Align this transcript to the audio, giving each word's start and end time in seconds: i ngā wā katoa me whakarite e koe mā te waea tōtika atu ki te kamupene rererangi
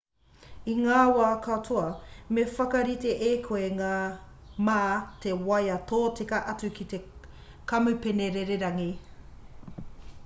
i 0.71 0.75
ngā 0.83 1.01
wā 1.17 1.25
katoa 1.47 1.83
me 2.37 2.45
whakarite 2.53 3.11
e 3.33 3.35
koe 3.49 3.67
mā 4.71 4.79
te 5.27 5.35
waea 5.51 5.77
tōtika 5.95 6.41
atu 6.57 6.73
ki 6.81 6.89
te 6.95 7.03
kamupene 7.75 8.33
rererangi 8.41 8.91